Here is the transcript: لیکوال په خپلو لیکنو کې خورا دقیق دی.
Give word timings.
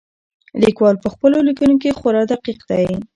لیکوال 0.61 0.95
په 1.03 1.07
خپلو 1.13 1.37
لیکنو 1.47 1.75
کې 1.81 1.97
خورا 1.99 2.23
دقیق 2.31 2.59
دی. 2.69 2.87